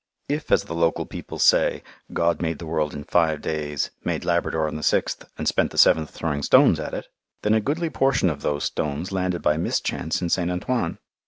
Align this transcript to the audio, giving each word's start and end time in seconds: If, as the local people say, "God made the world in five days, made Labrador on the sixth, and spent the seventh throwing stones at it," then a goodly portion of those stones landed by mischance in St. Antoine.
If, 0.27 0.51
as 0.51 0.63
the 0.63 0.73
local 0.73 1.05
people 1.05 1.37
say, 1.37 1.83
"God 2.11 2.41
made 2.41 2.57
the 2.57 2.65
world 2.65 2.95
in 2.95 3.03
five 3.03 3.39
days, 3.39 3.91
made 4.03 4.25
Labrador 4.25 4.67
on 4.67 4.75
the 4.75 4.81
sixth, 4.81 5.29
and 5.37 5.47
spent 5.47 5.69
the 5.69 5.77
seventh 5.77 6.09
throwing 6.09 6.41
stones 6.41 6.79
at 6.79 6.95
it," 6.95 7.05
then 7.43 7.53
a 7.53 7.61
goodly 7.61 7.91
portion 7.91 8.27
of 8.31 8.41
those 8.41 8.63
stones 8.63 9.11
landed 9.11 9.43
by 9.43 9.57
mischance 9.57 10.19
in 10.19 10.29
St. 10.29 10.49
Antoine. 10.49 10.97